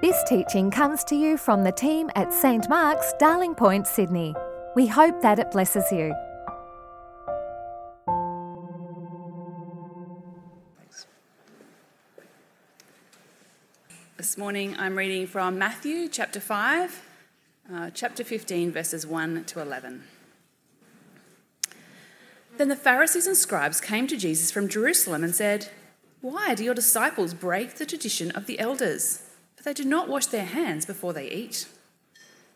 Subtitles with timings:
[0.00, 4.32] This teaching comes to you from the team at St Mark's, Darling Point, Sydney.
[4.76, 6.14] We hope that it blesses you.
[10.78, 11.08] Thanks.
[14.16, 17.02] This morning I'm reading from Matthew chapter 5,
[17.74, 20.04] uh, chapter 15, verses 1 to 11.
[22.56, 25.70] Then the Pharisees and scribes came to Jesus from Jerusalem and said,
[26.20, 29.24] Why do your disciples break the tradition of the elders?
[29.68, 31.68] They do not wash their hands before they eat.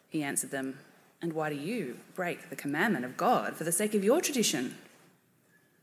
[0.08, 0.78] He answered them,
[1.20, 4.78] And why do you break the commandment of God for the sake of your tradition?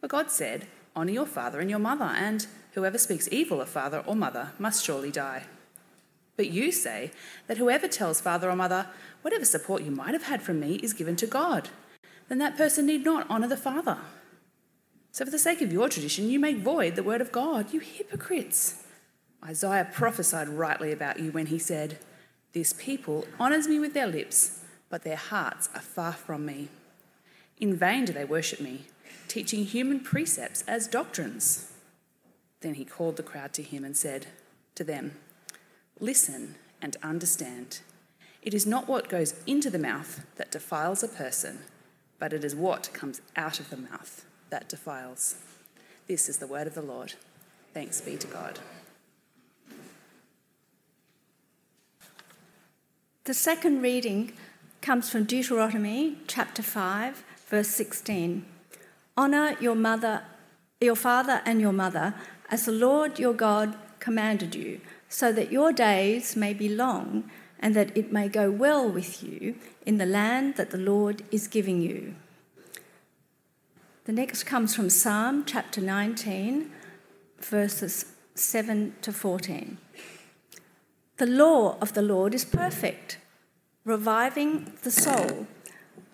[0.02, 0.66] For God said,
[0.96, 4.84] Honour your father and your mother, and whoever speaks evil of father or mother must
[4.84, 5.44] surely die.
[6.36, 7.12] But you say
[7.46, 8.88] that whoever tells father or mother,
[9.22, 11.70] Whatever support you might have had from me is given to God,
[12.28, 14.00] then that person need not honour the father.
[15.12, 17.82] So, for the sake of your tradition, you make void the word of God, you
[17.82, 18.84] hypocrites.
[19.44, 21.98] Isaiah prophesied rightly about you when he said,
[22.54, 26.68] This people honours me with their lips, but their hearts are far from me.
[27.58, 28.86] In vain do they worship me,
[29.28, 31.72] teaching human precepts as doctrines.
[32.62, 34.28] Then he called the crowd to him and said
[34.76, 35.14] to them,
[36.00, 37.80] Listen and understand.
[38.42, 41.60] It is not what goes into the mouth that defiles a person,
[42.20, 45.36] but it is what comes out of the mouth that defiles.
[46.08, 47.14] This is the word of the Lord.
[47.74, 48.60] Thanks be to God.
[53.30, 54.34] The second reading
[54.82, 58.44] comes from Deuteronomy chapter 5, verse 16.
[59.16, 60.24] Honour your mother,
[60.82, 62.16] your father and your mother,
[62.50, 67.76] as the Lord your God commanded you, so that your days may be long and
[67.76, 69.54] that it may go well with you
[69.86, 72.16] in the land that the Lord is giving you.
[74.06, 76.72] The next comes from Psalm chapter 19,
[77.40, 79.78] verses 7 to 14.
[81.20, 83.18] The law of the Lord is perfect,
[83.84, 85.48] reviving the soul.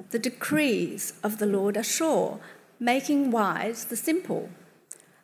[0.10, 2.40] The decrees of the Lord are sure,
[2.80, 4.50] making wise the simple.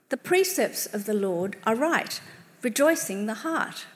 [0.09, 2.21] The precepts of the Lord are right,
[2.61, 3.87] rejoicing the heart.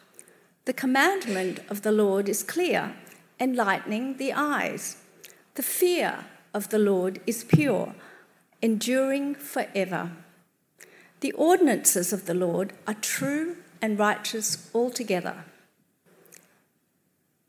[0.66, 2.96] The commandment of the Lord is clear,
[3.40, 4.98] enlightening the eyes.
[5.54, 7.94] The fear of the Lord is pure,
[8.60, 10.14] enduring forever.
[11.20, 15.46] The ordinances of the Lord are true and righteous altogether.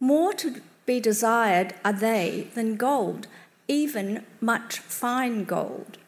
[0.06, 3.26] More to be desired are they than gold,
[3.66, 5.98] even much fine gold.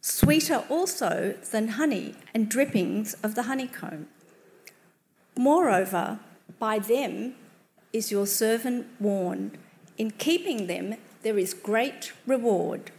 [0.00, 4.06] Sweeter also than honey and drippings of the honeycomb.
[5.36, 6.18] Moreover,
[6.58, 7.34] by them
[7.92, 9.58] is your servant warned.
[9.98, 12.90] In keeping them, there is great reward.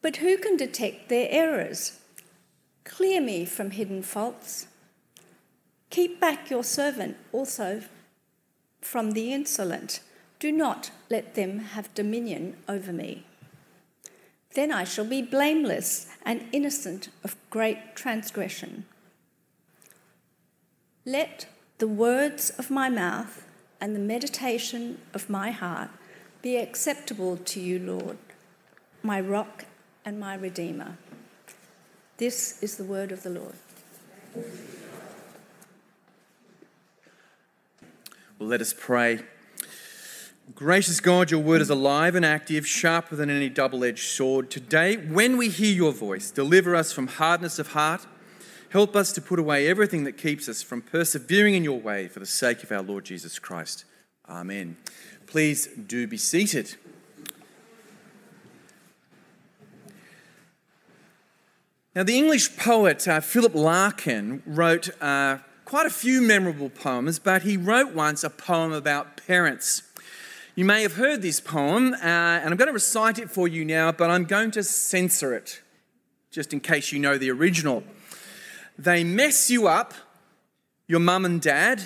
[0.00, 2.00] But who can detect their errors?
[2.84, 4.66] Clear me from hidden faults.
[5.90, 7.82] Keep back your servant also
[8.86, 10.00] from the insolent.
[10.38, 13.24] Do not let them have dominion over me.
[14.54, 18.86] Then I shall be blameless and innocent of great transgression.
[21.04, 21.46] Let
[21.78, 23.44] the words of my mouth
[23.80, 25.90] and the meditation of my heart
[26.40, 28.18] be acceptable to you, Lord,
[29.02, 29.64] my rock
[30.04, 30.96] and my redeemer.
[32.18, 33.56] This is the word of the Lord.
[38.38, 39.20] Let us pray.
[40.54, 44.50] Gracious God, your word is alive and active, sharper than any double edged sword.
[44.50, 48.06] Today, when we hear your voice, deliver us from hardness of heart
[48.70, 52.18] Help us to put away everything that keeps us from persevering in your way for
[52.20, 53.84] the sake of our Lord Jesus Christ.
[54.28, 54.76] Amen.
[55.26, 56.74] Please do be seated.
[61.94, 67.42] Now, the English poet uh, Philip Larkin wrote uh, quite a few memorable poems, but
[67.42, 69.82] he wrote once a poem about parents.
[70.54, 73.64] You may have heard this poem, uh, and I'm going to recite it for you
[73.64, 75.60] now, but I'm going to censor it,
[76.30, 77.82] just in case you know the original.
[78.78, 79.92] They mess you up,
[80.86, 81.82] your mum and dad.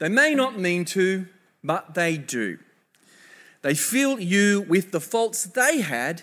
[0.00, 1.28] They may not mean to,
[1.62, 2.58] but they do.
[3.62, 6.22] They fill you with the faults they had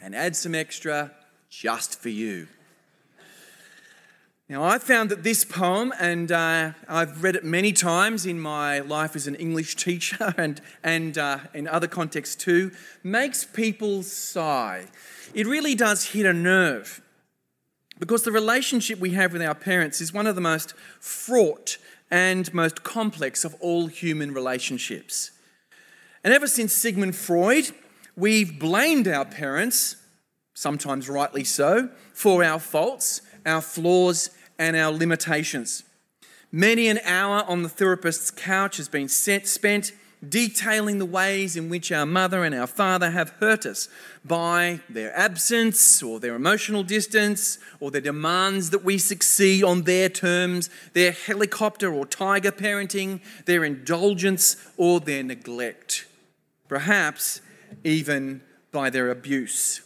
[0.00, 1.10] and add some extra
[1.50, 2.46] just for you.
[4.52, 8.80] Now, I found that this poem, and uh, I've read it many times in my
[8.80, 12.70] life as an English teacher and, and uh, in other contexts too,
[13.02, 14.88] makes people sigh.
[15.32, 17.00] It really does hit a nerve.
[17.98, 21.78] Because the relationship we have with our parents is one of the most fraught
[22.10, 25.30] and most complex of all human relationships.
[26.22, 27.70] And ever since Sigmund Freud,
[28.16, 29.96] we've blamed our parents,
[30.52, 34.28] sometimes rightly so, for our faults, our flaws,
[34.58, 35.84] and our limitations.
[36.50, 39.92] Many an hour on the therapist's couch has been spent
[40.26, 43.88] detailing the ways in which our mother and our father have hurt us
[44.24, 50.08] by their absence or their emotional distance or their demands that we succeed on their
[50.08, 56.06] terms, their helicopter or tiger parenting, their indulgence or their neglect,
[56.68, 57.40] perhaps
[57.82, 59.80] even by their abuse.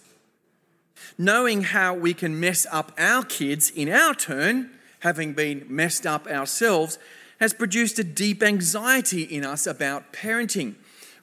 [1.19, 4.71] Knowing how we can mess up our kids in our turn,
[5.01, 6.99] having been messed up ourselves,
[7.41, 10.75] has produced a deep anxiety in us about parenting.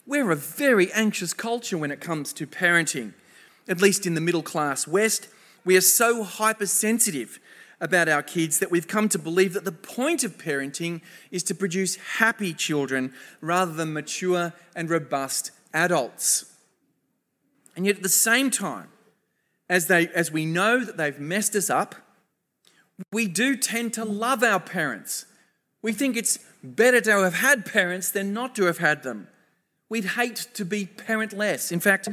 [0.06, 3.14] We're a very anxious culture when it comes to parenting.
[3.68, 5.30] At least in the middle class West,
[5.66, 7.40] we are so hypersensitive
[7.80, 11.56] about our kids that we've come to believe that the point of parenting is to
[11.56, 16.46] produce happy children rather than mature and robust adults.
[17.76, 18.90] And yet, at the same time,
[19.70, 21.96] as, they, as we know that they've messed us up,
[23.12, 25.26] we do tend to love our parents
[25.84, 29.28] we think it's better to have had parents than not to have had them.
[29.90, 31.72] We'd hate to be parentless.
[31.72, 32.08] In fact,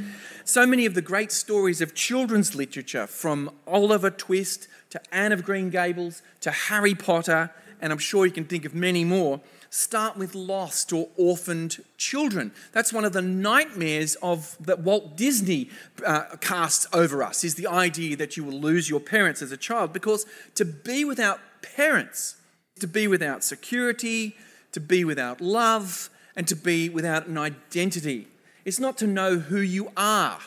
[0.45, 5.45] so many of the great stories of children's literature, from Oliver Twist to Anne of
[5.45, 9.41] Green Gables to Harry Potter, and I'm sure you can think of many more,
[9.71, 12.53] start with lost or orphaned children.
[12.73, 15.71] That's one of the nightmares of that Walt Disney
[16.05, 19.57] uh, casts over us is the idea that you will lose your parents as a
[19.57, 22.37] child because to be without parents
[22.81, 24.37] to be without security,
[24.73, 28.27] to be without love, and to be without an identity.
[28.65, 30.41] It's not to know who you are.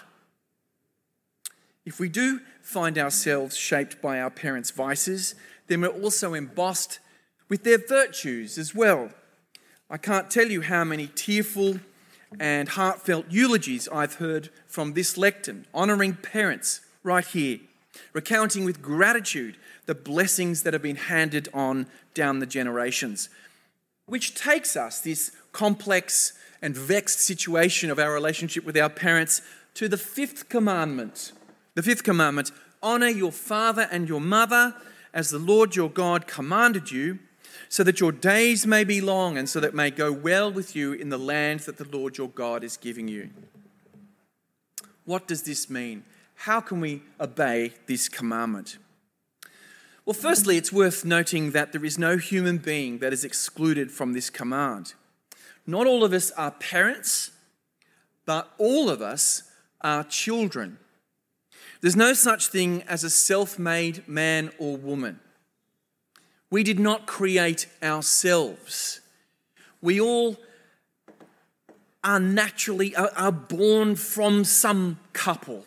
[1.86, 5.36] If we do find ourselves shaped by our parents' vices,
[5.68, 7.00] then we're also embossed
[7.54, 9.12] with their virtues as well.
[9.88, 11.80] I can't tell you how many tearful
[12.40, 17.60] and heartfelt eulogies I've heard from this lectern, honouring parents right here,
[18.12, 19.56] recounting with gratitude
[19.86, 21.86] the blessings that have been handed on
[22.16, 23.30] down the generations.
[24.08, 29.44] Which takes us, this complex and vexed situation of our relationship with our parents,
[29.76, 31.34] to the fifth commandment.
[31.76, 32.50] The fifth commandment
[32.82, 34.74] honor your father and your mother
[35.14, 37.20] as the Lord your God commanded you,
[37.70, 40.76] so that your days may be long and so that it may go well with
[40.76, 43.30] you in the land that the Lord your God is giving you.
[45.06, 46.04] What does this mean?
[46.36, 48.78] How can we obey this commandment?
[50.06, 54.14] Well, firstly, it's worth noting that there is no human being that is excluded from
[54.14, 54.94] this command.
[55.66, 57.32] Not all of us are parents,
[58.26, 59.44] but all of us
[59.82, 60.78] are children.
[61.80, 65.20] There's no such thing as a self made man or woman.
[66.54, 69.02] We did not create ourselves.
[69.82, 70.38] We all
[72.04, 75.66] are naturally are born from some couple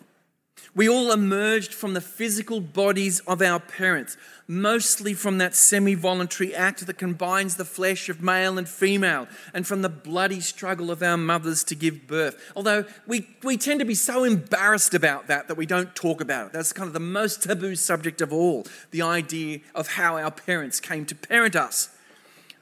[0.77, 6.55] we all emerged from the physical bodies of our parents, mostly from that semi voluntary
[6.55, 11.03] act that combines the flesh of male and female, and from the bloody struggle of
[11.03, 12.53] our mothers to give birth.
[12.55, 16.49] Although we, we tend to be so embarrassed about that that we don't talk about
[16.49, 16.53] it.
[16.53, 20.79] That's kind of the most taboo subject of all the idea of how our parents
[20.79, 21.89] came to parent us.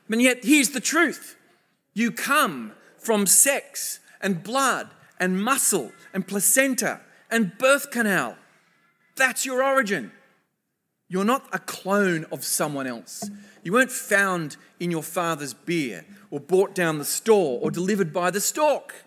[0.09, 1.37] And yet, here's the truth
[1.95, 7.01] you come from sex and blood and muscle and placenta
[7.31, 8.37] and birth canal.
[9.17, 10.13] That's your origin.
[11.09, 13.31] You're not a clone of someone else.
[13.63, 18.31] You weren't found in your father's beer or bought down the store or delivered by
[18.31, 19.05] the stork.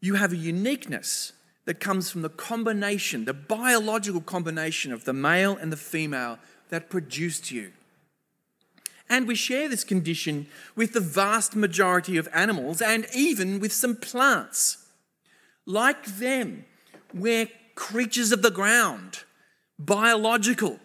[0.00, 1.32] You have a uniqueness
[1.64, 6.38] that comes from the combination, the biological combination of the male and the female
[6.70, 7.72] that produced you.
[9.08, 13.94] And we share this condition with the vast majority of animals and even with some
[13.94, 14.81] plants.
[15.66, 16.64] Like them,
[17.14, 19.24] we're creatures of the ground,
[19.78, 20.80] biological,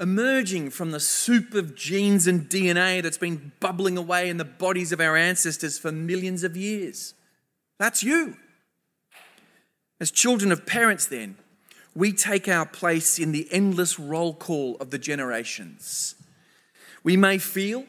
[0.00, 4.92] emerging from the soup of genes and DNA that's been bubbling away in the bodies
[4.92, 7.14] of our ancestors for millions of years.
[7.78, 8.36] That's you.
[10.00, 11.36] As children of parents, then,
[11.94, 16.14] we take our place in the endless roll call of the generations.
[17.02, 17.86] We may feel,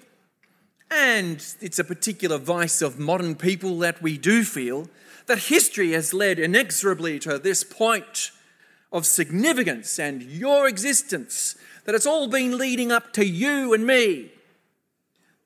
[0.90, 4.88] and it's a particular vice of modern people that we do feel,
[5.30, 8.32] that history has led inexorably to this point
[8.92, 11.56] of significance and your existence,
[11.86, 14.32] that it's all been leading up to you and me.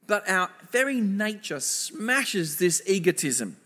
[0.07, 3.57] But our very nature smashes this egotism,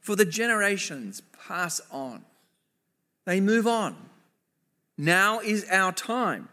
[0.00, 2.24] for the generations pass on.
[3.24, 3.94] They move on.
[4.98, 6.48] Now is our time,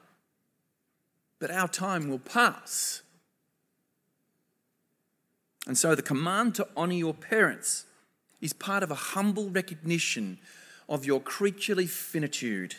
[1.39, 3.01] but our time will pass.
[5.65, 7.86] And so the command to honour your parents
[8.41, 10.39] is part of a humble recognition
[10.89, 12.75] of your creaturely finitude,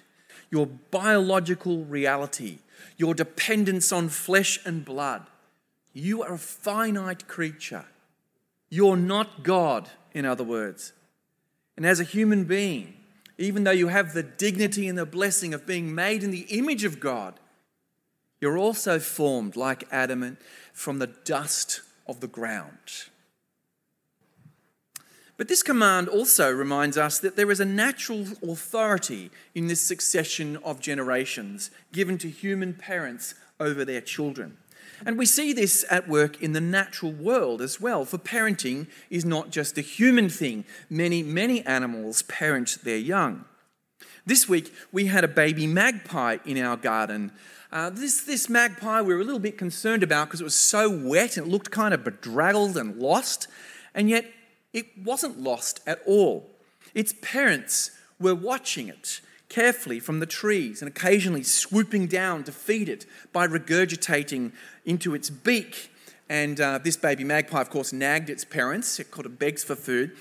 [0.51, 2.59] your biological reality,
[2.97, 5.27] your dependence on flesh and blood.
[5.93, 7.87] You are a finite creature.
[8.69, 10.93] You're not God, in other words.
[11.77, 12.95] And as a human being,
[13.39, 16.85] even though you have the dignity and the blessing of being made in the image
[16.85, 17.41] of God,
[18.41, 20.37] you're also formed like Adam
[20.73, 23.11] from the dust of the ground.
[25.43, 30.57] But this command also reminds us that there is a natural authority in this succession
[30.59, 34.57] of generations given to human parents over their children.
[35.05, 39.25] And we see this at work in the natural world as well, for parenting is
[39.25, 40.65] not just a human thing.
[40.89, 43.45] Many, many animals parent their young.
[44.25, 47.33] This week, we had a baby magpie in our garden.
[47.73, 50.89] Uh, this, this magpie we were a little bit concerned about because it was so
[50.89, 53.49] wet and it looked kind of bedraggled and lost.
[53.93, 54.25] And yet,
[54.73, 56.51] it wasn't lost at all.
[56.95, 62.89] Its parents were watching it carefully from the trees and occasionally swooping down to feed
[62.89, 64.53] it by regurgitating
[64.85, 65.91] into its beak.
[66.29, 68.99] And uh, this baby magpie, of course, nagged its parents.
[68.99, 70.17] It kind of begs for food.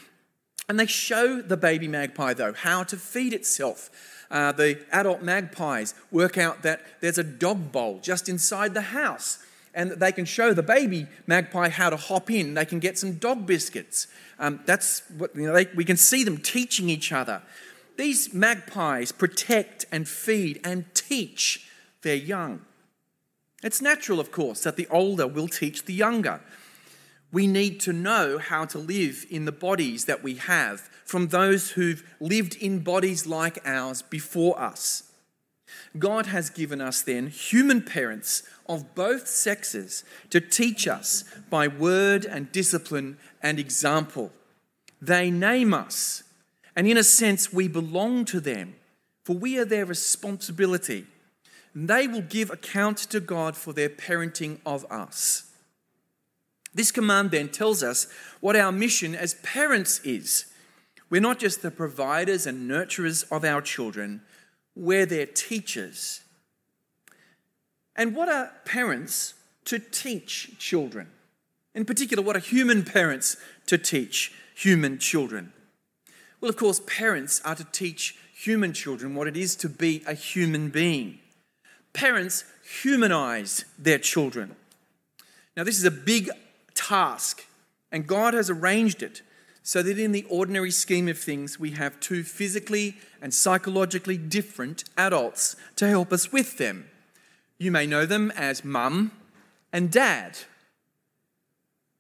[0.68, 3.90] And they show the baby magpie, though, how to feed itself.
[4.30, 9.40] Uh, the adult magpies work out that there's a dog bowl just inside the house
[9.74, 12.54] and they can show the baby magpie how to hop in.
[12.54, 14.08] They can get some dog biscuits.
[14.40, 17.42] Um, that's what you know, they, we can see them teaching each other.
[17.98, 21.68] These magpies protect and feed and teach
[22.02, 22.62] their young.
[23.64, 26.42] It's natural, of course, that the older will teach the younger.
[27.32, 31.72] We need to know how to live in the bodies that we have from those
[31.72, 35.11] who've lived in bodies like ours before us.
[35.98, 42.26] God has given us then human parents of both sexes to teach us by word
[42.26, 44.32] and discipline and example.
[45.02, 46.24] They name us,
[46.76, 48.76] and in a sense, we belong to them,
[49.24, 51.06] for we are their responsibility.
[51.74, 55.52] And They will give account to God for their parenting of us.
[56.74, 58.08] This command then tells us
[58.40, 60.46] what our mission as parents is.
[61.10, 64.22] We're not just the providers and nurturers of our children,
[64.76, 66.22] we're their teachers.
[67.96, 69.34] And what are parents
[69.66, 71.08] to teach children?
[71.74, 73.38] In particular, what are human parents
[73.68, 75.54] to teach human children?
[76.40, 80.14] Well, of course, parents are to teach human children what it is to be a
[80.14, 81.20] human being.
[81.94, 82.44] Parents
[82.82, 84.56] humanize their children.
[85.56, 86.30] Now, this is a big
[86.74, 87.46] task,
[87.92, 89.22] and God has arranged it
[89.64, 94.84] so that in the ordinary scheme of things, we have two physically and psychologically different
[94.98, 96.90] adults to help us with them.
[97.58, 99.12] You may know them as mum
[99.72, 100.40] and dad.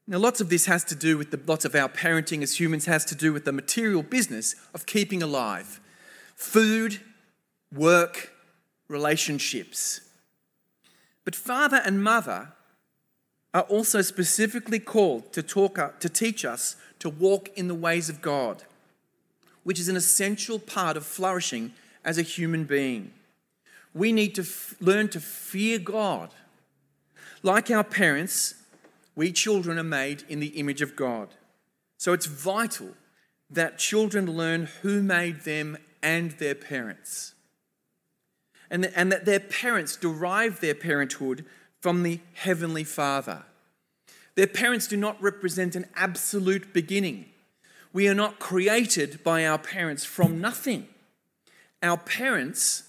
[0.08, 2.86] Now, lots of this has to do with the, lots of our parenting as humans
[2.86, 5.80] has to do with the material business of keeping alive
[6.36, 7.00] food,
[7.72, 8.32] work,
[8.88, 10.01] relationships.
[11.24, 12.53] But father and mother
[13.53, 18.22] are also specifically called to, talk, to teach us to walk in the ways of
[18.22, 18.63] God,
[19.63, 21.74] which is an essential part of flourishing
[22.05, 23.12] as a human being.
[23.93, 26.29] We need to f- learn to fear God.
[27.43, 28.55] Like our parents,
[29.15, 31.29] we children are made in the image of God.
[31.98, 32.89] So it's vital
[33.50, 37.34] that children learn who made them and their parents.
[38.70, 41.46] And, and that their parents derive their parenthood
[41.82, 43.44] from the Heavenly Father.
[44.36, 47.26] Their parents do not represent an absolute beginning.
[47.92, 50.88] We are not created by our parents from nothing.
[51.84, 52.84] Our parents,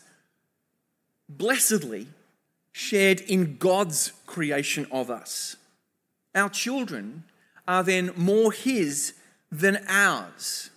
[1.29, 2.07] blessedly,
[2.71, 5.57] shared in God's creation of us.
[6.35, 7.25] Our children
[7.67, 9.15] are then more His
[9.51, 10.71] than ours.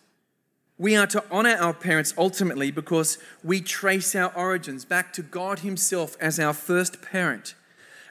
[0.77, 5.59] We are to honor our parents ultimately because we trace our origins back to God
[5.59, 7.55] Himself as our first parent.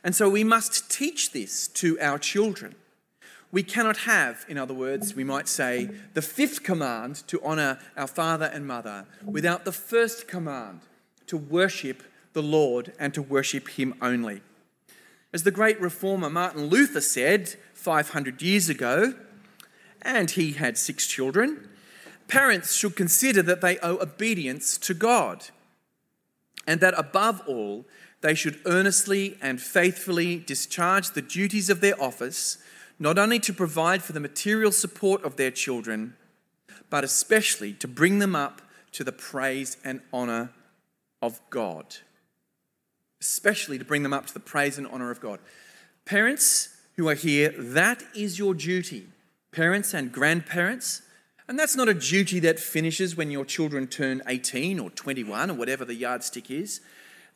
[0.04, 2.74] And so we must teach this to our children.
[3.50, 8.06] We cannot have, in other words, we might say, the fifth command to honor our
[8.06, 10.80] father and mother without the first command
[11.28, 12.02] to worship
[12.34, 14.42] the Lord and to worship Him only.
[15.32, 19.14] As the great reformer Martin Luther said 500 years ago,
[20.02, 21.68] and he had six children,
[22.28, 25.46] parents should consider that they owe obedience to God,
[26.66, 27.86] and that above all,
[28.24, 32.56] they should earnestly and faithfully discharge the duties of their office,
[32.98, 36.16] not only to provide for the material support of their children,
[36.88, 38.62] but especially to bring them up
[38.92, 40.48] to the praise and honour
[41.20, 41.96] of God.
[43.20, 45.38] Especially to bring them up to the praise and honour of God.
[46.06, 49.06] Parents who are here, that is your duty.
[49.52, 51.02] Parents and grandparents,
[51.46, 55.54] And that's not a duty that finishes when your children turn 18 or 21 or
[55.54, 56.80] whatever the yardstick is.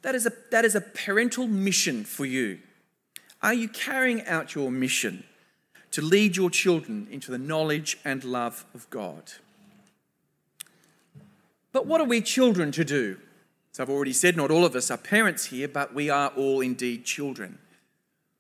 [0.03, 2.59] That is a, that is a parental mission for you.
[3.43, 5.25] Are you carrying out your mission
[5.93, 9.33] to lead your children into the knowledge and love of God?
[11.73, 13.19] But what are we children to do?
[13.73, 16.61] As I've already said, not all of us are parents here, but we are all
[16.61, 17.59] indeed children.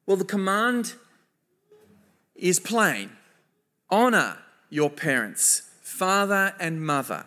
[0.06, 0.94] Well, the command
[2.34, 3.10] is plain
[3.90, 4.38] honour
[4.70, 7.26] your parents, father and mother.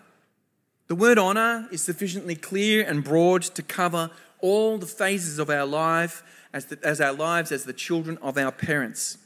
[0.91, 5.65] The word honour is sufficiently clear and broad to cover all the phases of our
[5.65, 6.21] life
[6.51, 9.17] as, the, as our lives as the children of our parents.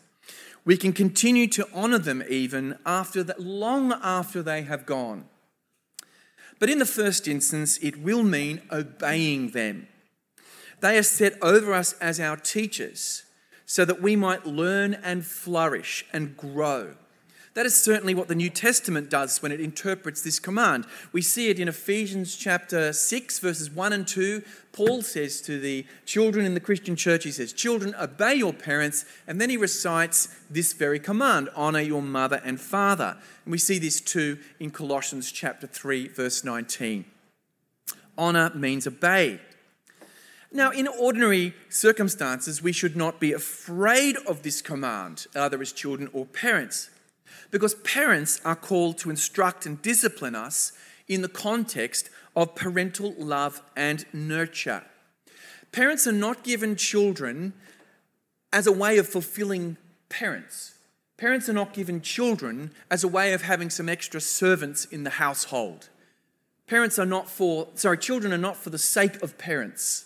[0.63, 5.25] We can continue to honour them even after that, long after they have gone.
[6.60, 9.88] But in the first instance, it will mean obeying them.
[10.81, 13.24] They are set over us as our teachers
[13.65, 16.93] so that we might learn and flourish and grow.
[17.55, 20.85] That is certainly what the New Testament does when it interprets this command.
[21.13, 24.43] We see it in Ephesians chapter 6, verses 1 and 2.
[24.74, 29.05] Paul says to the children in the Christian church, he says, Children, obey your parents.
[29.25, 33.15] And then he recites this very command honor your mother and father.
[33.45, 37.05] And we see this too in Colossians chapter 3, verse 19.
[38.17, 39.39] Honor means obey.
[40.51, 46.09] Now, in ordinary circumstances, we should not be afraid of this command, either as children
[46.12, 46.89] or parents
[47.51, 50.72] because parents are called to instruct and discipline us
[51.08, 54.84] in the context of parental love and nurture.
[55.72, 57.53] Parents are not given children
[58.51, 59.77] as a way of fulfilling
[60.10, 60.75] parents.
[61.17, 65.12] Parents are not given children as a way of having some extra servants in the
[65.12, 65.89] household.
[66.67, 70.05] Parents are not for, sorry, children are not for the sake of parents.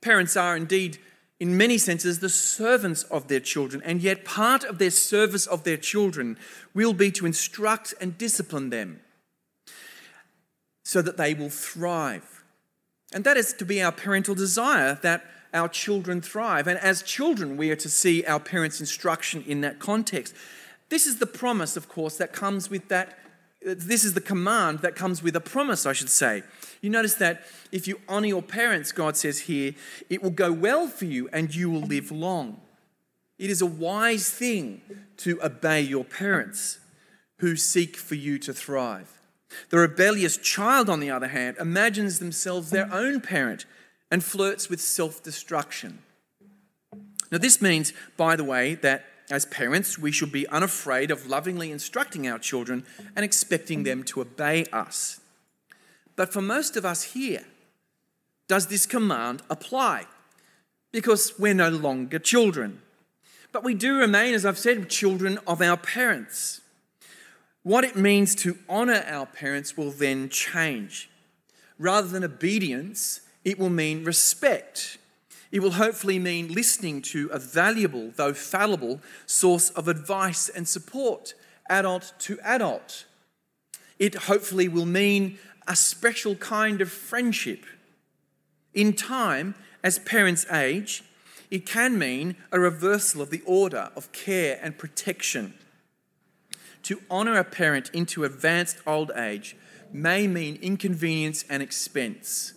[0.00, 0.98] Parents are indeed
[1.40, 5.64] in many senses, the servants of their children, and yet part of their service of
[5.64, 6.36] their children
[6.74, 9.00] will be to instruct and discipline them
[10.84, 12.44] so that they will thrive.
[13.12, 16.68] And that is to be our parental desire that our children thrive.
[16.68, 20.34] And as children, we are to see our parents' instruction in that context.
[20.90, 23.18] This is the promise, of course, that comes with that.
[23.62, 26.42] This is the command that comes with a promise, I should say.
[26.80, 29.74] You notice that if you honor your parents, God says here,
[30.08, 32.60] it will go well for you and you will live long.
[33.38, 34.80] It is a wise thing
[35.18, 36.78] to obey your parents
[37.38, 39.20] who seek for you to thrive.
[39.70, 43.66] The rebellious child, on the other hand, imagines themselves their own parent
[44.10, 46.00] and flirts with self destruction.
[47.30, 51.70] Now, this means, by the way, that as parents, we should be unafraid of lovingly
[51.70, 55.20] instructing our children and expecting them to obey us.
[56.16, 57.44] But for most of us here,
[58.48, 60.06] does this command apply?
[60.92, 62.82] Because we're no longer children.
[63.52, 66.60] But we do remain, as I've said, children of our parents.
[67.62, 71.10] What it means to honour our parents will then change.
[71.78, 74.98] Rather than obedience, it will mean respect.
[75.52, 81.34] It will hopefully mean listening to a valuable, though fallible, source of advice and support,
[81.68, 83.06] adult to adult.
[83.98, 87.64] It hopefully will mean a special kind of friendship.
[88.74, 91.02] In time, as parents age,
[91.50, 95.54] it can mean a reversal of the order of care and protection.
[96.84, 99.56] To honour a parent into advanced old age
[99.92, 102.54] may mean inconvenience and expense,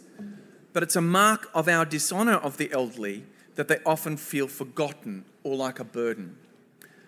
[0.74, 3.24] but it's a mark of our dishonour of the elderly
[3.56, 6.36] that they often feel forgotten or like a burden.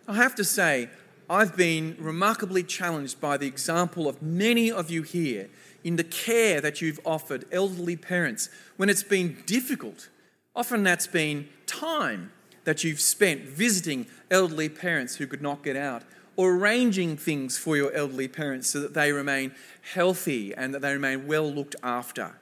[0.08, 0.90] I have to say,
[1.30, 5.50] I've been remarkably challenged by the example of many of you here
[5.84, 10.10] in the care that you've offered elderly parents when it's been difficult.
[10.56, 12.32] Often that's been time
[12.66, 16.04] that you've spent visiting elderly parents who could not get out
[16.36, 19.52] or arranging things for your elderly parents so that they remain
[19.94, 22.36] healthy and that they remain well looked after.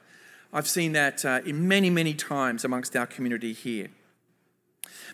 [0.54, 3.88] I've seen that uh, in many, many times amongst our community here.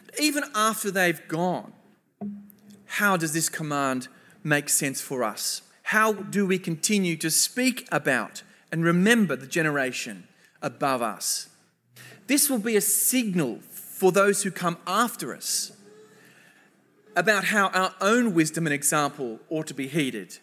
[0.07, 1.73] But even after they've gone,
[2.85, 4.07] how does this command
[4.45, 5.63] make sense for us?
[5.91, 10.23] how do we continue to speak about and remember the generation
[10.63, 11.49] above us?
[12.29, 15.73] This will be a signal for those who come after us
[17.17, 20.39] about how our own wisdom and example ought to be heeded.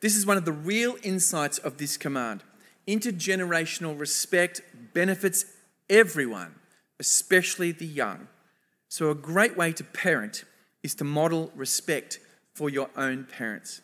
[0.00, 2.42] This is one of the real insights of this command.
[2.90, 4.62] Intergenerational respect
[4.94, 5.44] benefits
[5.88, 6.56] everyone,
[6.98, 8.26] especially the young.
[8.88, 10.42] So, a great way to parent
[10.82, 12.18] is to model respect
[12.52, 13.80] for your own parents.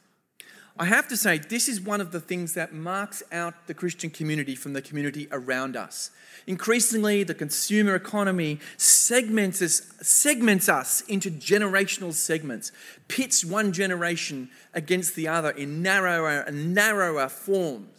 [0.76, 4.10] I have to say, this is one of the things that marks out the Christian
[4.10, 6.10] community from the community around us.
[6.48, 12.72] Increasingly, the consumer economy segments us, segments us into generational segments,
[13.06, 17.95] pits one generation against the other in narrower and narrower forms.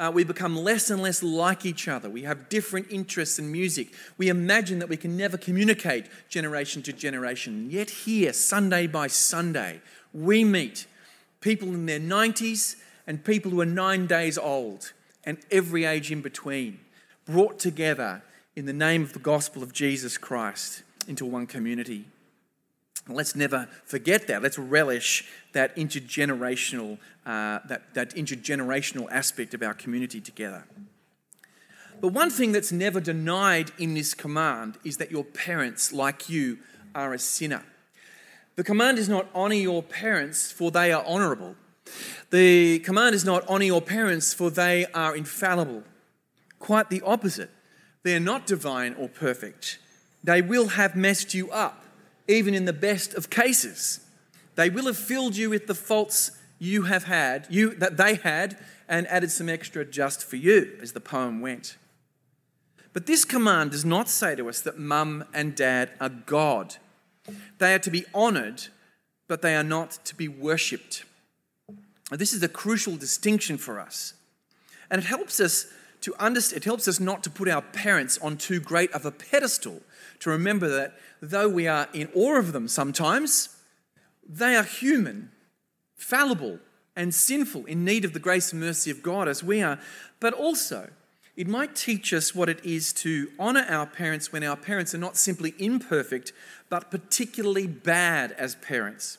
[0.00, 2.08] Uh, we become less and less like each other.
[2.08, 3.92] We have different interests in music.
[4.16, 7.68] We imagine that we can never communicate generation to generation.
[7.70, 9.82] Yet, here, Sunday by Sunday,
[10.14, 10.86] we meet
[11.42, 16.22] people in their 90s and people who are nine days old, and every age in
[16.22, 16.80] between,
[17.26, 18.22] brought together
[18.56, 22.06] in the name of the gospel of Jesus Christ into one community.
[23.06, 24.42] Let's never forget that.
[24.42, 30.64] Let's relish that intergenerational, uh, that, that intergenerational aspect of our community together.
[32.00, 36.58] But one thing that's never denied in this command is that your parents, like you,
[36.94, 37.62] are a sinner.
[38.56, 41.56] The command is not honour your parents, for they are honourable.
[42.30, 45.82] The command is not honour your parents, for they are infallible.
[46.58, 47.50] Quite the opposite.
[48.02, 49.78] They are not divine or perfect.
[50.22, 51.84] They will have messed you up,
[52.28, 54.00] even in the best of cases.
[54.60, 58.58] They will have filled you with the faults you have had, you that they had,
[58.86, 61.78] and added some extra just for you, as the poem went.
[62.92, 66.76] But this command does not say to us that mum and dad are God.
[67.56, 68.64] They are to be honored,
[69.28, 71.04] but they are not to be worshipped.
[72.10, 74.12] This is a crucial distinction for us.
[74.90, 78.36] And it helps us to understand, it helps us not to put our parents on
[78.36, 79.80] too great of a pedestal,
[80.18, 83.56] to remember that though we are in awe of them sometimes,
[84.32, 85.30] they are human,
[85.96, 86.60] fallible,
[86.94, 89.78] and sinful, in need of the grace and mercy of God as we are,
[90.20, 90.90] but also
[91.36, 94.98] it might teach us what it is to honour our parents when our parents are
[94.98, 96.32] not simply imperfect,
[96.68, 99.18] but particularly bad as parents.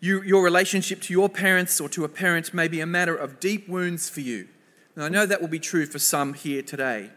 [0.00, 3.40] You, your relationship to your parents or to a parent may be a matter of
[3.40, 4.48] deep wounds for you.
[4.94, 7.10] And I know that will be true for some here today.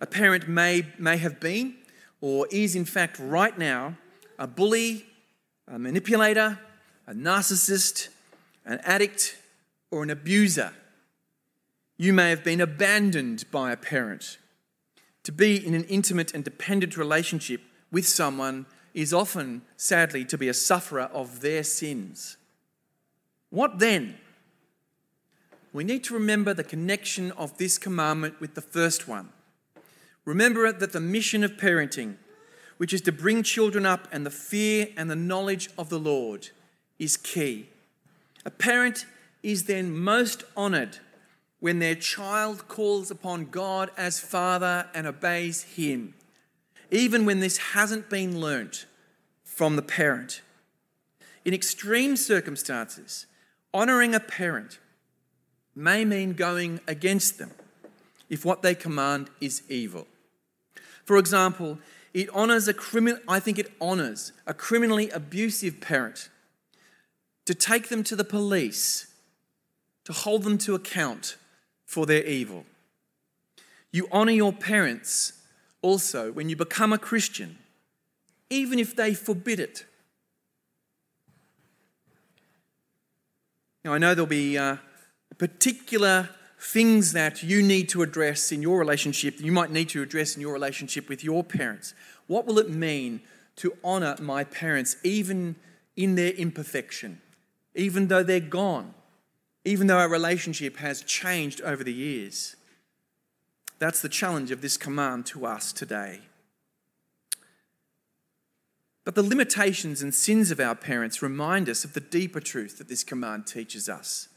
[0.00, 1.74] A parent may, may have been,
[2.20, 3.96] or is in fact right now,
[4.38, 5.04] a bully,
[5.70, 6.58] a manipulator,
[7.06, 8.08] a narcissist,
[8.66, 9.36] an addict,
[9.90, 10.72] or an abuser.
[11.96, 14.38] You may have been abandoned by a parent.
[15.24, 17.60] To be in an intimate and dependent relationship
[17.92, 22.36] with someone is often, sadly, to be a sufferer of their sins.
[23.50, 24.18] What then?
[25.72, 29.28] We need to remember the connection of this commandment with the first one.
[30.24, 32.16] Remember that the mission of parenting,
[32.80, 36.48] which is to bring children up and the fear and the knowledge of the Lord,
[36.98, 37.66] is key.
[38.46, 39.04] A parent
[39.42, 40.96] is then most honoured
[41.58, 46.14] when their child calls upon God as Father and obeys Him,
[46.90, 48.86] even when this hasn't been learnt
[49.44, 50.40] from the parent.
[51.44, 53.26] In extreme circumstances,
[53.74, 54.78] honouring a parent
[55.76, 57.50] may mean going against them
[58.30, 60.06] if what they command is evil.
[61.04, 61.76] For example,
[62.12, 66.28] it honors a criminal I think it honors a criminally abusive parent
[67.46, 69.12] to take them to the police,
[70.04, 71.36] to hold them to account
[71.86, 72.64] for their evil.
[73.92, 75.32] You honor your parents
[75.82, 77.58] also when you become a Christian,
[78.48, 79.84] even if they forbid it.
[83.84, 84.76] Now, I know there'll be uh,
[85.30, 86.28] a particular
[86.60, 90.42] things that you need to address in your relationship, you might need to address in
[90.42, 91.94] your relationship with your parents.
[92.26, 93.22] What will it mean
[93.56, 95.56] to honor my parents, even
[95.96, 97.20] in their imperfection,
[97.74, 98.94] even though they're gone?
[99.64, 102.56] even though our relationship has changed over the years.
[103.78, 106.20] That's the challenge of this command to us today.
[109.04, 112.88] But the limitations and sins of our parents remind us of the deeper truth that
[112.88, 114.28] this command teaches us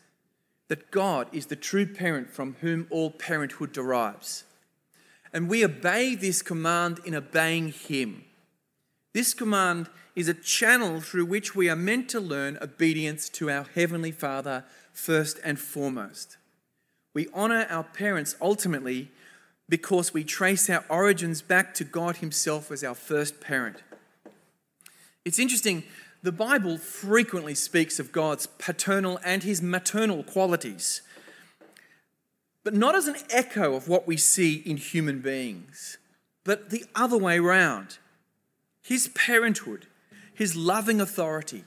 [0.74, 4.44] that God is the true parent from whom all parenthood derives.
[5.32, 8.24] And we obey this command in obeying Him.
[9.14, 13.68] This command is a channel through which we are meant to learn obedience to our
[13.76, 16.38] Heavenly Father first and foremost.
[17.14, 19.12] We honour our parents ultimately
[19.70, 23.84] because we trace our origins back to God Himself as our first parent.
[25.24, 25.84] It's interesting,
[26.24, 31.02] the Bible frequently speaks of God's paternal and His maternal qualities,
[32.64, 35.98] but not as an echo of what we see in human beings,
[36.44, 38.00] but the other way around.
[38.82, 39.86] His parenthood,
[40.34, 41.64] His loving authority,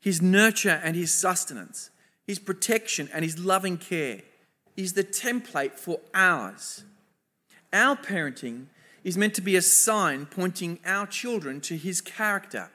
[0.00, 1.90] His nurture and His sustenance
[2.26, 4.22] his protection, and His loving care
[4.76, 6.84] is the template for ours.
[7.72, 8.66] Our parenting
[9.04, 12.70] is meant to be a sign pointing our children to His character.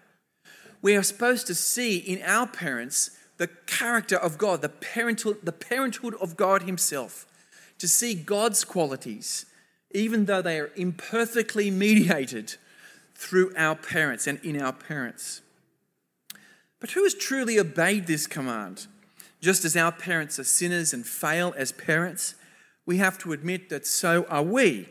[0.82, 5.52] We are supposed to see in our parents the character of God, the, parental, the
[5.52, 7.26] parenthood of God Himself,
[7.78, 9.46] to see God's qualities,
[9.92, 12.56] even though they are imperfectly mediated
[13.16, 15.42] through our parents and in our parents.
[16.80, 18.88] But who has truly obeyed this command?
[19.40, 22.36] Just as our parents are sinners and fail as parents,
[22.86, 24.90] we have to admit that so are we.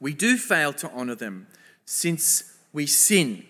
[0.00, 1.46] We do fail to honour them
[1.84, 3.44] since we sin.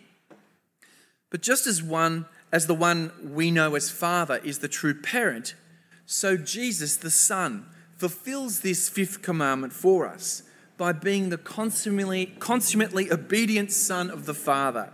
[1.30, 5.54] But just as one as the one we know as father is the true parent,
[6.06, 10.42] so Jesus the son fulfills this fifth commandment for us
[10.76, 14.92] by being the consummately, consummately obedient son of the father.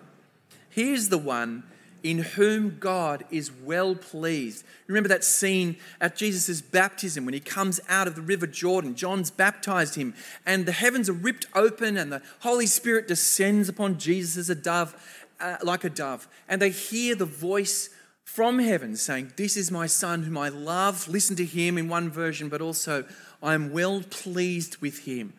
[0.70, 1.64] He is the one
[2.02, 4.64] in whom God is well pleased.
[4.86, 8.94] Remember that scene at Jesus' baptism when he comes out of the river Jordan.
[8.94, 10.14] John's baptized him,
[10.44, 14.54] and the heavens are ripped open, and the Holy Spirit descends upon Jesus as a
[14.54, 14.96] dove,
[15.42, 16.28] uh, like a dove.
[16.48, 17.90] And they hear the voice
[18.24, 21.08] from heaven saying, This is my son whom I love.
[21.08, 23.04] Listen to him in one version, but also,
[23.42, 25.34] I am well pleased with him.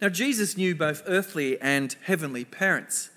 [0.00, 3.10] Now, Jesus knew both earthly and heavenly parents.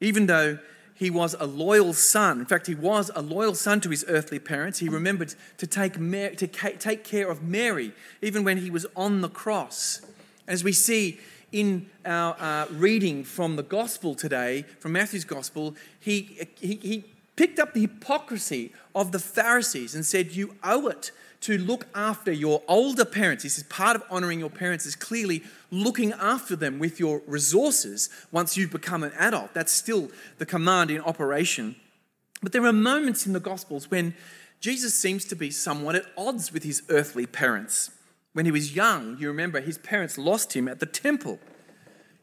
[0.00, 0.58] Even though
[0.94, 2.38] he was a loyal son.
[2.38, 4.78] In fact, he was a loyal son to his earthly parents.
[4.78, 9.20] He remembered to take, Mary, to take care of Mary even when he was on
[9.20, 10.00] the cross.
[10.46, 11.18] As we see
[11.52, 17.04] in our uh, reading from the gospel today, from Matthew's gospel, he, he, he
[17.36, 21.12] picked up the hypocrisy of the Pharisees and said, You owe it
[21.42, 23.42] to look after your older parents.
[23.42, 28.08] This is part of honoring your parents, is clearly looking after them with your resources
[28.30, 29.52] once you've become an adult.
[29.52, 31.76] That's still the command in operation.
[32.42, 34.14] But there are moments in the Gospels when
[34.60, 37.90] Jesus seems to be somewhat at odds with his earthly parents.
[38.32, 41.38] When he was young, you remember his parents lost him at the temple.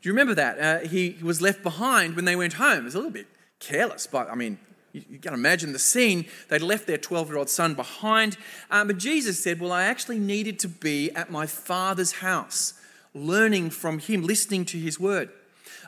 [0.01, 0.59] Do you remember that?
[0.59, 2.79] Uh, he was left behind when they went home.
[2.79, 3.27] It was a little bit
[3.59, 4.57] careless, but I mean,
[4.93, 6.25] you, you can imagine the scene.
[6.47, 8.37] They'd left their 12 year old son behind.
[8.71, 12.73] Um, but Jesus said, Well, I actually needed to be at my father's house,
[13.13, 15.29] learning from him, listening to his word.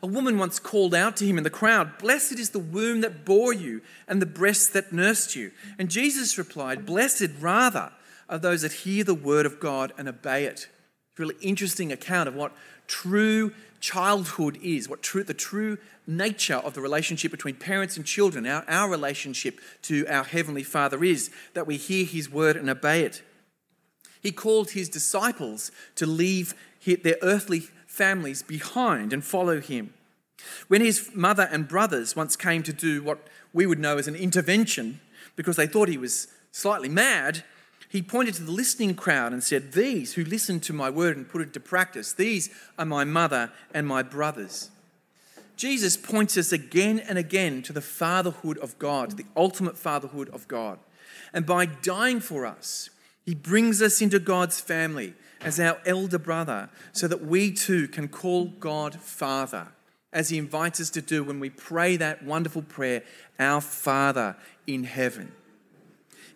[0.04, 3.24] A woman once called out to him in the crowd, Blessed is the womb that
[3.24, 5.52] bore you and the breasts that nursed you.
[5.80, 7.92] And Jesus replied, Blessed rather
[8.32, 10.68] are those that hear the word of God and obey it.
[11.12, 12.54] It's a really interesting account of what
[12.88, 18.48] true childhood is, what true, the true nature of the relationship between parents and children,
[18.48, 23.04] our, our relationship to our Heavenly Father is, that we hear His word and obey
[23.04, 23.22] it.
[24.22, 26.54] He called His disciples to leave
[26.86, 29.94] their earthly families behind and follow Him.
[30.68, 34.16] When his mother and brothers once came to do what we would know as an
[34.16, 35.00] intervention
[35.36, 37.44] because they thought he was slightly mad,
[37.92, 41.28] he pointed to the listening crowd and said, These who listen to my word and
[41.28, 42.50] put it to practice, these
[42.80, 44.70] are my mother and my brothers.
[45.58, 50.48] Jesus points us again and again to the fatherhood of God, the ultimate fatherhood of
[50.48, 50.80] God.
[51.34, 52.90] And by dying for us,
[53.26, 58.08] he brings us into God's family as our elder brother so that we too can
[58.08, 59.68] call God Father,
[60.14, 63.04] as he invites us to do when we pray that wonderful prayer,
[63.38, 65.34] Our Father in heaven.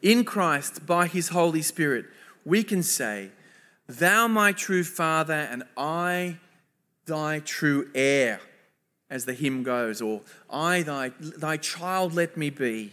[0.01, 2.05] In Christ, by his Holy Spirit,
[2.43, 3.31] we can say,
[3.87, 6.37] Thou, my true Father, and I,
[7.05, 8.39] thy true heir
[9.09, 12.91] as the hymn goes, or I, thy, thy child, let me be.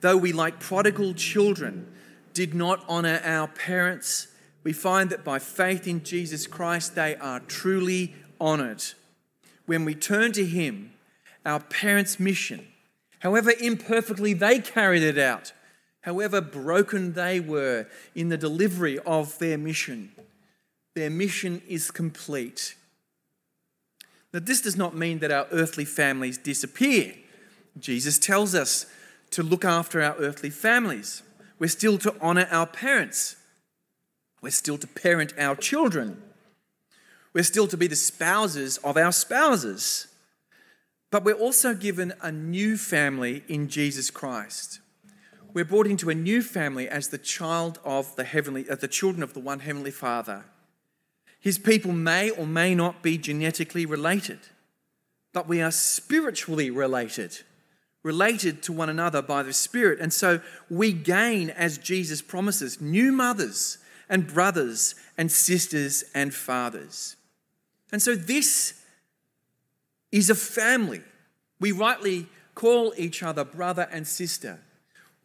[0.00, 1.86] Though we, like prodigal children,
[2.32, 4.28] did not honour our parents,
[4.62, 8.82] we find that by faith in Jesus Christ, they are truly honoured.
[9.66, 10.92] When we turn to Him,
[11.44, 12.66] our parents' mission,
[13.20, 15.52] however imperfectly they carried it out,
[16.06, 20.10] however broken they were in the delivery of their mission,
[20.94, 22.74] their mission is complete
[24.36, 27.14] now, this does not mean that our earthly families disappear.
[27.78, 28.84] Jesus tells us
[29.30, 31.22] to look after our earthly families.
[31.58, 33.36] We're still to honour our parents.
[34.42, 36.22] We're still to parent our children.
[37.32, 40.08] We're still to be the spouses of our spouses.
[41.10, 44.80] But we're also given a new family in Jesus Christ.
[45.56, 49.22] We're brought into a new family as the child of the heavenly, as the children
[49.22, 50.44] of the one heavenly Father.
[51.40, 54.38] His people may or may not be genetically related,
[55.32, 57.38] but we are spiritually related,
[58.02, 59.98] related to one another by the Spirit.
[59.98, 63.78] And so we gain, as Jesus promises, new mothers
[64.10, 67.16] and brothers and sisters and fathers.
[67.90, 68.84] And so this
[70.12, 71.00] is a family.
[71.58, 74.60] We rightly call each other brother and sister.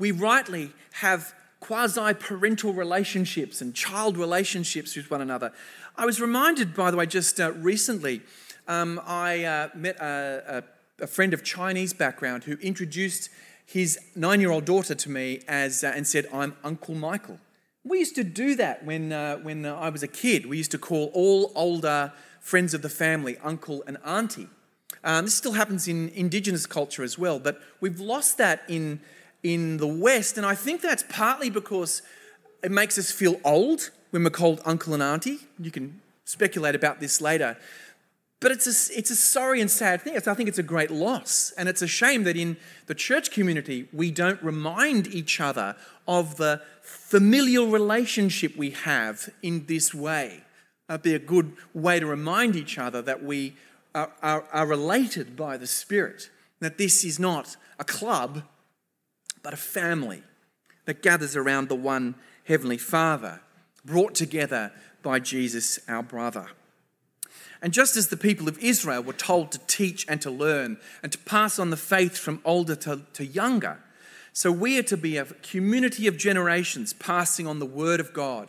[0.02, 5.54] We rightly have quasi parental relationships and child relationships with one another.
[5.96, 8.24] I was reminded, by the way, just uh, recently,
[8.68, 10.64] um, I uh, met a,
[11.00, 13.30] a, a, friend of Chinese background who introduced
[13.64, 17.40] his nine year old daughter to me as, uh, and said, I'm Uncle Michael.
[17.84, 20.48] We used to do that when, uh, when uh, I was a kid.
[20.48, 24.48] We used to call all older friends of the family uncle and auntie.
[25.04, 29.00] Um, this still happens in indigenous culture as well, but we've lost that in,
[29.44, 32.02] in the West, and I think that's partly because
[32.64, 35.40] it makes us feel old when we're called uncle and auntie.
[35.60, 37.58] You can speculate about this later.
[38.40, 40.16] But it's a, it's a sorry and sad thing.
[40.16, 41.54] I think it's a great loss.
[41.58, 45.76] And it's a shame that in the church community, we don't remind each other
[46.08, 50.44] of the familial relationship we have in this way.
[50.90, 53.56] It'd be a good way to remind each other that we
[53.94, 58.44] are, are, are related by the Spirit, that this is not a club,
[59.44, 60.24] but a family
[60.86, 63.42] that gathers around the one Heavenly Father,
[63.86, 64.72] brought together
[65.04, 66.48] by Jesus, our brother.
[67.62, 71.12] And just as the people of Israel were told to teach and to learn and
[71.12, 73.80] to pass on the faith from older to, to younger,
[74.34, 78.48] so we are to be a community of generations passing on the word of God.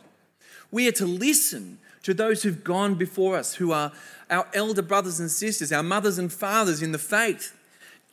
[0.71, 3.91] We are to listen to those who've gone before us, who are
[4.29, 7.55] our elder brothers and sisters, our mothers and fathers in the faith.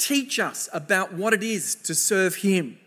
[0.00, 2.78] Teach us about what it is to serve Him.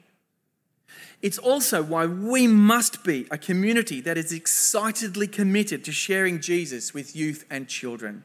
[1.21, 6.91] It's also why we must be a community that is excitedly committed to sharing Jesus
[6.91, 8.23] with youth and children.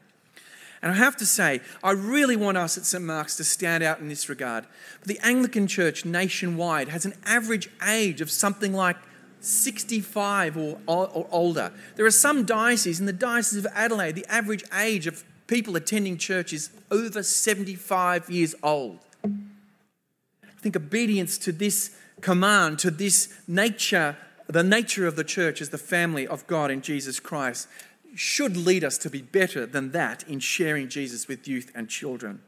[0.81, 3.03] And I have to say, I really want us at St.
[3.03, 4.65] Mark's to stand out in this regard.
[5.05, 8.97] The Anglican Church nationwide has an average age of something like
[9.39, 11.71] 65 or, or, older.
[11.95, 16.15] There are some dioceses, in the Diocese of Adelaide, the average age of people attending
[16.17, 18.99] church is over 75 years old.
[19.23, 24.15] I think obedience to this command to this nature,
[24.47, 27.67] the nature of the church as the family of God in Jesus Christ,
[28.15, 32.41] should lead us to be better than that in sharing Jesus with youth and children.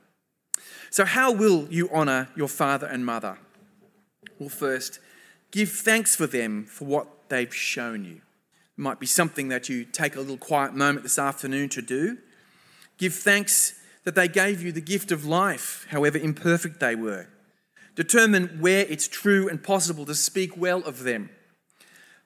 [0.89, 3.37] So, how will you honour your father and mother?
[4.37, 4.99] Well, first,
[5.51, 8.15] give thanks for them for what they've shown you.
[8.77, 12.17] It might be something that you take a little quiet moment this afternoon to do.
[13.01, 17.25] Give thanks that they gave you the gift of life, however imperfect they were.
[17.95, 21.31] Determine where it's true and possible to speak well of them.